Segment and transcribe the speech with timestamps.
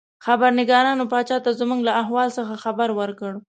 [0.25, 3.31] خبرنګارانو پاچا ته زموږ له احوال څخه خبر ورکړ.